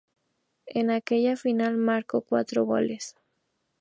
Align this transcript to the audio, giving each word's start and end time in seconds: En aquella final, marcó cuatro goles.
En 0.65 0.89
aquella 0.89 1.37
final, 1.37 1.77
marcó 1.77 2.21
cuatro 2.21 2.65
goles. 2.65 3.15